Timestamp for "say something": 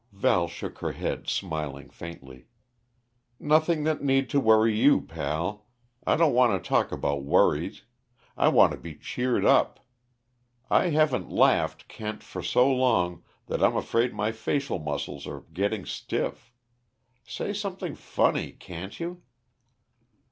17.23-17.93